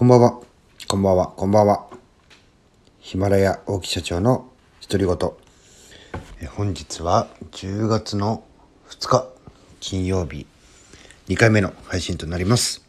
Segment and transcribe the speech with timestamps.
[0.00, 0.40] こんばんは。
[0.88, 1.26] こんばんは。
[1.26, 1.86] こんばんは。
[3.00, 4.50] ヒマラヤ大木社長の
[4.88, 6.48] 独り言。
[6.56, 8.42] 本日は10月の
[8.88, 9.28] 2日
[9.78, 10.46] 金曜日
[11.28, 12.82] 2回目の配信となります。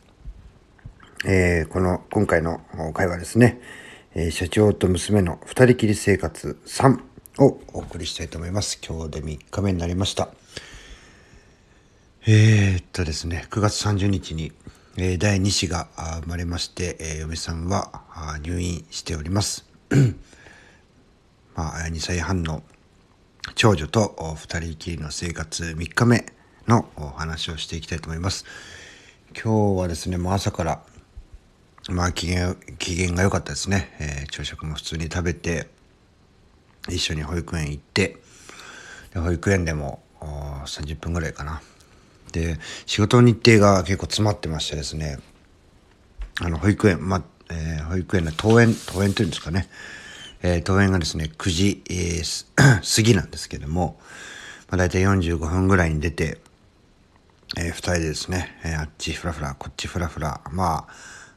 [1.25, 2.62] えー、この今回の
[2.94, 3.59] 会話ですね、
[4.15, 6.97] えー、社長と娘の二人きり生活3
[7.39, 8.79] をお送りしたいと思います。
[8.81, 10.29] 今日で3日目になりました。
[12.25, 14.53] えー、っとですね、9月30日に
[14.97, 15.87] え、第2子が
[16.21, 18.04] 生まれまして、え、嫁さんは
[18.44, 19.66] 入院しております。
[21.55, 22.62] まあ、2歳半の
[23.55, 26.26] 長女と2人きりの生活3日目
[26.67, 28.45] のお話をしていきたいと思います。
[29.34, 30.84] 今日はですね、もう朝から、
[31.89, 33.95] まあ、機嫌、機嫌が良かったですね。
[34.00, 35.70] えー、朝食も普通に食べて、
[36.89, 38.17] 一緒に保育園行って、
[39.14, 41.62] で保育園でも30分ぐらいかな。
[42.31, 45.20] で仕事の日程が結構詰まってましてですね
[46.39, 49.67] あの保育園、まえー、保育園の登園登園というんですかね、
[50.41, 54.00] えー、登園がですね9時、えー、 過ぎなんですけども、
[54.69, 56.39] まあ、大体45分ぐらいに出て、
[57.58, 60.94] えー、2人でですね、えー、あっちフラフラこっちフラフラまあ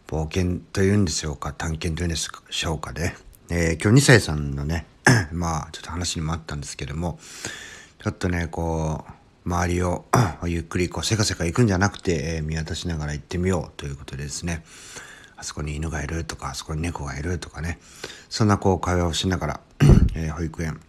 [0.07, 3.17] 冒険というんでしょうか探検というんでしょうかね、
[3.51, 4.87] えー、今日2歳さんのね
[5.33, 7.19] まあちょっと話にもあったんですけども
[7.99, 9.13] ちょっとねこう
[9.45, 10.07] 周りを
[10.47, 14.65] ゆっくりこうせかせか行くんじゃなくて、えー、見渡しながら行ってみようということでですね。
[15.37, 17.79] あそこに犬がいるとかあそこに猫がいるとかね。
[18.31, 19.61] そんなこう会話をしながら、
[20.17, 20.81] えー、保育園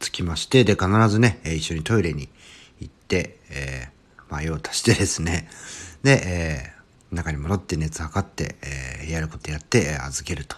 [0.00, 2.28] 着きましてで必ずね、えー、一緒にトイレに
[2.80, 5.48] 行って、えー、まあ用を足してですね。
[6.02, 10.56] で、えー、中に戻って熱測って、えー、やることやって、え、預けると。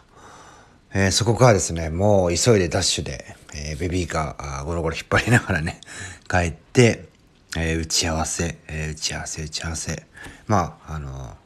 [0.95, 5.81] えー、そこからですね、もう急いでダッシュで、えー、ベビーカーゴロゴロ引っ張りながらね、
[6.29, 7.09] 帰って、
[7.57, 10.07] えー、打ち合わせ、え打ち合わせ、打ち合わせ。
[10.49, 11.37] まあ、あの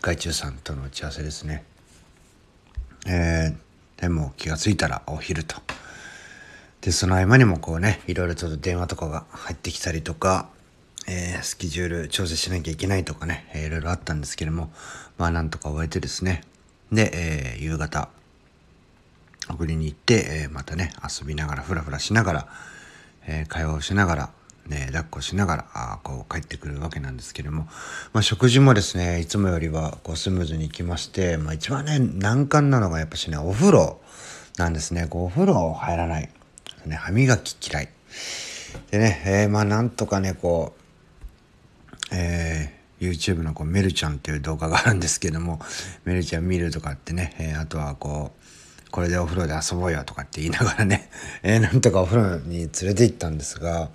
[0.00, 1.64] 外注さんとの打ち合わせですね。
[3.08, 3.54] え
[3.96, 5.56] でも気がついたらお昼と。
[6.80, 10.48] で、その合間にもこうね、いろいろちょっと電話とかが入ってきたりとか、
[11.08, 14.72] えスケジュール調整しなきゃいけないとかね、えいろいろあったんですけども、
[15.18, 16.42] まあなんとか終えてですね。
[16.92, 18.08] で、え夕方、
[19.52, 22.48] 送りに行って、えー、またね、遊びながら、ふらふらしながら、
[23.26, 24.30] えー、会話をしながら、
[24.66, 27.68] ね、抱っこしながら、あこう帰ってくるわけなんですけれども、
[28.12, 34.00] まあ、食事もですね、いつもよりはこうスムーズにいきまして、まあ、一番ね、難関なのがやっぱしね、お風呂
[34.58, 35.06] なんですね。
[35.10, 36.30] お風呂入らない。
[36.86, 37.88] ね、歯磨き嫌い。
[38.90, 45.60] でね、えー、まあなんとかね、こう、えー、YouTube のこうメルちゃんっていう動画があるんですけども、
[46.04, 48.42] メルちゃん見るとかってね、えー、あとはこう、
[48.92, 51.10] これでお風呂で遊ぼうよとかって言いながらね、
[51.42, 53.90] えー、なんとかお風呂に連れて行ったんですが、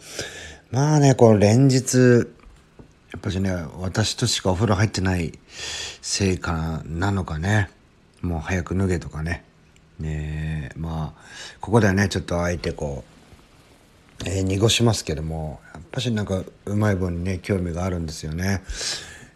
[0.72, 5.38] まあね、この連日、やっぱしね、私としかお風呂入ってない
[6.02, 7.70] せいかなのかね、
[8.22, 9.44] もう早く脱げとかね、
[10.00, 11.22] ねまあ、
[11.62, 13.06] ここではね、ちょっとあえてこ
[14.26, 18.64] う、えー、濁しますけども、やっぱしなんかうまい棒にね、興味があるんですよね。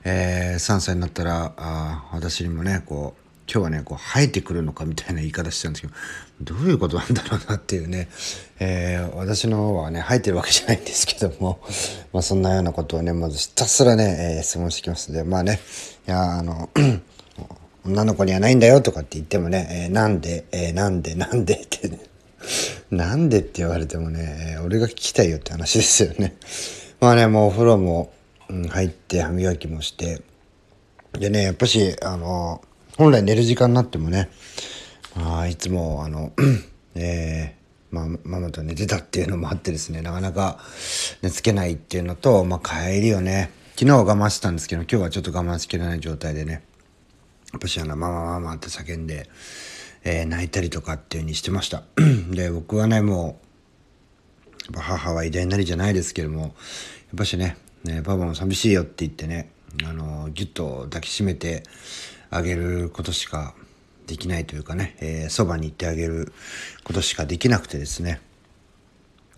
[0.03, 3.20] えー、3歳になったら、あ私にもね、こう、
[3.53, 5.93] 今日はねこう生えてくるのかみたいな言い方してたんですけ
[6.41, 8.07] どどういうことなんだろうなっていうね、
[8.61, 11.59] えー、私の方はね生えてるわけじゃないんですけども、
[12.13, 15.59] まあ、そんなようなことをねまずひたすらね、えー、質問してきますのでまあね
[16.07, 16.69] いやあの
[17.83, 21.99] 女の子にはないんだよとかって言ってもね、えー、なんで、えー、なんでなんでってね
[22.89, 26.37] なんでって言われてもね、えー、俺が聞きたいよって話ですよね。
[27.01, 28.13] まあねもうお風呂も、
[28.49, 30.21] うん、入って歯磨きもして
[31.19, 32.61] でねやっぱしあの
[32.97, 34.29] 本来寝る時間になってもね、
[35.15, 36.31] まあ、いつもあの、
[36.95, 40.59] えー、まあ、ママと寝てたっていうのもあってですねなかなか
[41.21, 46.63] 寝つけないっていうのと、まあ、帰りをね昨日は我慢してたんですけど今日はちょっと我慢しきれない状態でね
[47.51, 49.29] やっぱしあの「ママママ」って叫んで、
[50.03, 51.83] えー、泣いたりとかっていう風にしてました。
[52.31, 53.39] で僕はねも
[54.73, 56.51] う母は偉大なりじゃないですけどもやっ
[57.17, 59.51] ぱしねねパパも寂しいよって言ってね
[59.83, 61.63] あのギュッと抱きしめて
[62.31, 63.53] あげることしか
[64.07, 66.33] できないというかね、えー、そばに行ってあげる
[66.83, 68.21] ことしかできなくてですね、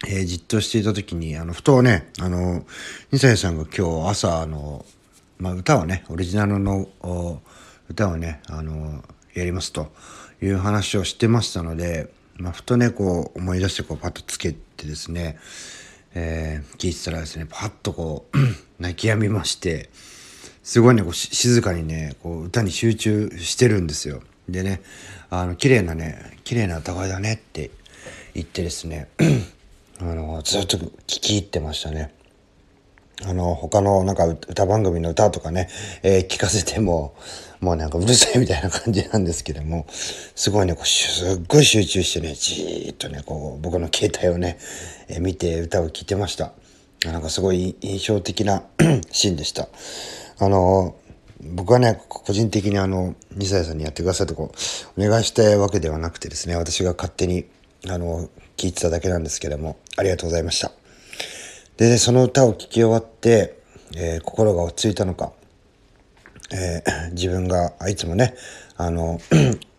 [0.07, 2.65] えー、じっとしていた時に、あの、ふとね、あの、
[3.11, 4.85] 二歳さんが今日朝、あの、
[5.39, 6.87] まあ、歌をね、オリジナルの
[7.89, 9.03] 歌をね、あの、
[9.33, 9.91] やりますと
[10.41, 15.37] いう話をしてましたので、まあ、ふとね、こう思い出してこうパッとつけてですね、
[16.15, 18.37] えー、聞いてたらですね、パッとこう
[18.79, 19.89] 泣き止みまして、
[20.63, 24.81] すごいねこう静かにねこう歌に集中してるんですよでね
[25.29, 27.71] あの綺麗なね綺麗な歌声だねって
[28.33, 29.09] 言ってですね
[29.99, 32.13] あのずっと聞き入ってましたね
[33.25, 35.69] あの、他のなんか歌番組の歌とかね、
[36.01, 37.15] えー、聞かせても、
[37.61, 44.57] もうなんかうるさいみたいな感じなんですけども、すごいね、こうすっごい集中してね、じーっとね、こう、僕の携帯をね、
[45.07, 46.53] えー、見て歌を聴いてました。
[47.05, 48.63] なんかすごい印象的な
[49.11, 49.67] シーンでした。
[50.45, 50.95] あの、
[51.41, 54.51] 僕はね、個人的にあの、2歳さんにやってくださいとこ、
[54.97, 57.45] お願いしたわけではなくてですね、私が勝手に、
[57.87, 60.71] あの、聞いてただけなんですけども、ありがとうございました。
[61.77, 63.57] で、その歌を聴き終わって、
[63.95, 65.33] えー、心が落ち着いたのか、
[66.51, 68.35] えー、自分がいつもね、
[68.77, 69.19] あの、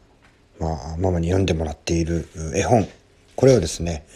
[0.60, 2.88] まあ、ママに読んでもらっている絵本、
[3.36, 4.06] これをですね、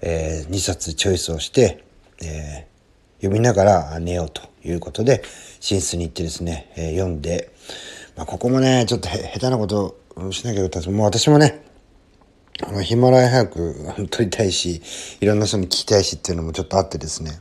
[0.00, 1.84] えー、2冊チョイスをして、
[2.22, 5.22] えー、読みながら寝ようということで、
[5.70, 7.50] 寝室に行ってですね、えー、読んで、
[8.16, 9.96] まあ、ここもね、ちょっと下手なこと
[10.30, 11.64] しなきゃよかったもう私もね、
[12.62, 14.80] あの、ヒマラヤ早く撮りたいし、
[15.20, 17.40] いろんな人に聞きたいしっていうのもちょっとあってですね、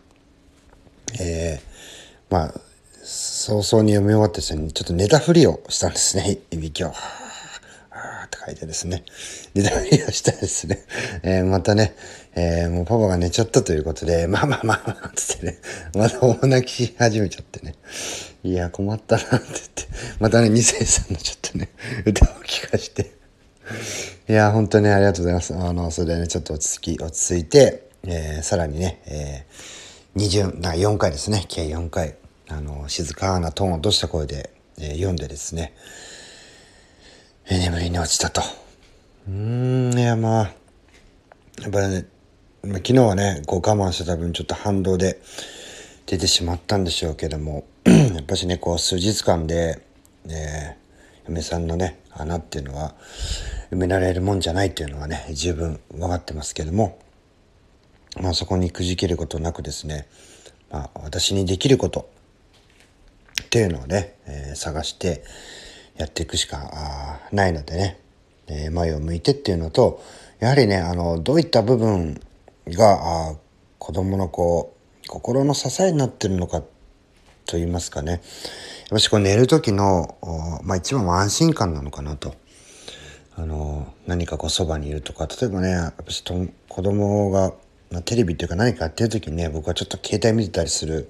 [1.19, 2.53] えー、まあ、
[3.03, 6.93] 早々に読み終わってですね、ちょっと寝たふりをしたんですね、いびきを。
[8.33, 9.03] って書いてですね、
[9.53, 10.85] 寝たふりをしたですね、
[11.23, 11.95] えー、またね、
[12.35, 15.57] えー、もうパパが寝ちゃったということで、まあまあまあまあ、つってね、
[15.95, 17.75] また大泣きし始めちゃってね、
[18.43, 19.87] いや、困ったなって言って、
[20.19, 21.69] またね、二世さんのちょっとね、
[22.05, 23.11] 歌を聴かして、
[24.27, 25.55] いや、本当にありがとうございます。
[25.55, 32.15] あの、それでね、ちょっと落ち着き、落ち着いて、えー、さらにね、えー、二巡、な4回ですね、計4回、
[32.49, 35.73] あの、静かなトーンを落とした声で、えー、読んでですね、
[37.45, 38.41] え、眠りに落ちたと。
[39.27, 39.33] うー
[39.95, 40.53] ん、いや、まあ、
[41.61, 42.05] やっぱりね、
[42.63, 45.21] まあ、昨日はね、こう我慢してた分、ちょっと反動で
[46.05, 49.85] 出てしまったんでしょうけども、 やっぱしね、こう、数日間で、
[50.29, 52.95] えー、嫁さんのね、穴っていうのは、
[53.73, 56.99] 埋められるもんじゃないっていうのはね十分分かってますけども
[58.21, 60.07] まあそこにくじけることなくですね、
[60.69, 62.07] まあ、私にできること
[63.43, 65.23] っていうのをね、えー、探して
[65.97, 67.99] やっていくしかないのでね、
[68.47, 70.01] え、前を向いてっていうのと
[70.39, 72.19] やはりねあのどういった部分
[72.67, 73.35] があ
[73.77, 74.75] 子供のこ
[75.05, 76.61] う心の支えになってるのか
[77.45, 78.11] と言いますかね。
[78.11, 78.21] やっ
[78.91, 80.17] ぱしこう寝る時の、
[80.63, 82.35] まあ、一番は安心感なのかなと。
[83.35, 86.35] あの何かこうそばにいるとか例えばねやっぱしと
[86.69, 87.51] 子供が、
[87.89, 91.09] まあ、テレビっていうか何かやってる時にね僕はちょっと携帯見てたりする。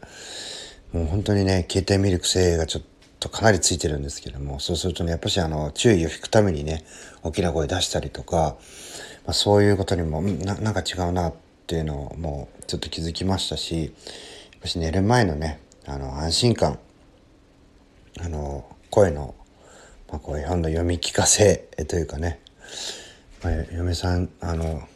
[0.94, 2.84] もう本当にね携帯見る癖がちょっ
[3.24, 6.84] とかなりついてるんですけどもそうするとねやっぱしあの注意を引くためにね
[7.24, 8.58] 大きな声出したりとか、
[9.26, 11.34] まあ、そういうことにもななんか違うなっ
[11.66, 13.92] ていうのをもうちょっと気づきましたしやっ
[14.62, 16.80] ぱし寝る前のねあの安心感
[18.20, 19.36] あの声の
[20.14, 22.40] まあ、こう本の読み聞かせというかね、
[23.44, 24.88] まあ、嫁さんあの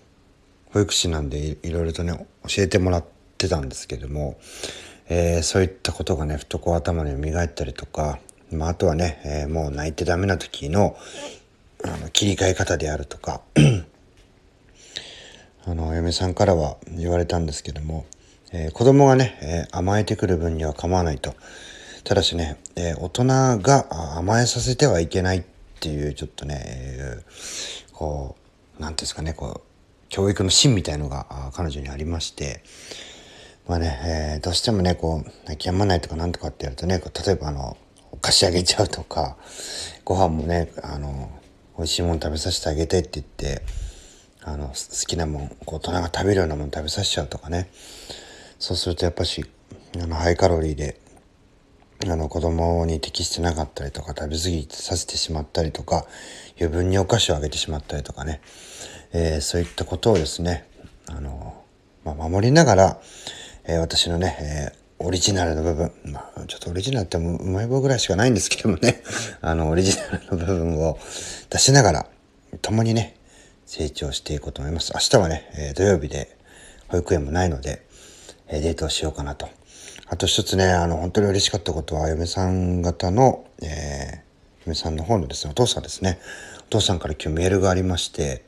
[0.72, 3.06] 保育士なんでいろいろとね教えてもらっ
[3.40, 4.38] てたんですけども、
[5.10, 8.20] えー、そういったことがねふとこう頭に磨いたりとか、
[8.52, 10.98] まあ、あとはね、えー、もう泣いてダメな時の
[11.84, 13.42] あの切り替え方であるとか
[15.66, 18.06] あの嫁さんからは言われたんですけども、
[18.52, 21.36] えー、子供がね、えー、甘えてくる分には構わないと。
[22.06, 23.26] ただしね、えー、大人
[23.62, 25.44] が甘えさせてはいけないっ
[25.82, 28.38] ていうちょっとね、えー、こ
[28.80, 29.62] う何ていうんですかねこう
[30.08, 32.64] 教育の芯みたいのが彼女にありまして
[33.68, 37.78] まあね、えー、どうしてもねこう泣き止まないとかなんとかってやるとね例えばあの
[38.12, 39.38] お菓子あげちゃうとか
[40.06, 41.30] ご飯もねあの
[41.78, 43.62] 美味しいもの食べさせてあげてって言って
[44.44, 44.74] あの好
[45.06, 47.70] きなもんこう大人が食べるようなもの食べさせちゃうとかね。
[48.60, 49.46] そうするとやっぱし
[50.02, 51.00] あのハイカロリーで
[52.06, 56.06] あの子供に適してなかったりとか食べ過ぎさせてしまったりとか
[56.60, 58.42] 余分にお菓子をあげてしまったりとかね、
[59.14, 60.68] えー、そういったことをですね
[61.08, 61.64] あの、
[62.04, 63.02] まあ、守りながら、
[63.68, 69.04] えー、私のね、えー、オリジナルの部分、まあ、ちょっとオリジナルってうまい棒ぐらいしかないんですけどもね。
[69.42, 70.98] あのオリジナルの部分を
[71.50, 72.06] 出しながら
[72.62, 73.18] 共にね
[73.66, 74.94] 成長していこうと思います。
[74.94, 76.38] 明日はね、え土曜日で
[76.88, 77.86] 保育園もないので、
[78.48, 79.50] えデートをしようかなと。
[80.10, 86.18] あと一つね、あの、本当に嬉しかったことは、嫁さん方の、えー、嫁さんの方のですね、お父さんですね。
[86.60, 88.46] お父さんから今日メールがありまして、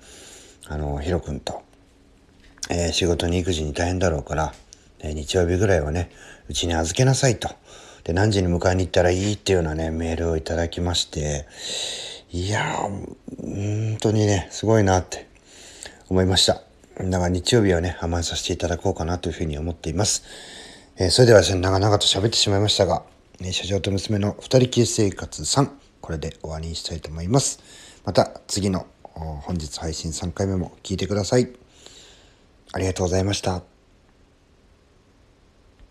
[0.68, 1.62] あの、ヒロ君と、
[2.70, 4.54] えー、仕事に育児に大変だろうから、
[5.02, 6.12] え、日曜日ぐらいはね、
[6.50, 7.50] うちに預けなさいと。
[8.04, 11.46] で、何時に迎えに行ったらいいっていうようなね、メールをいただきまして、
[12.32, 12.80] いやー、
[13.42, 15.28] 本当にね、すごいなって
[16.10, 16.62] 思いました。
[17.00, 20.24] だから日曜日はね、甘えさせていただこうかなというふうに思っています。
[20.98, 23.04] えー、それではですね、長々と喋ってしまいましたが、
[23.42, 25.70] え社長と娘の二人きり生活3、
[26.02, 27.60] これで終わりにしたいと思います。
[28.04, 31.50] また次の本日配信3回目も聞いてください。
[32.74, 33.69] ありがとうございました。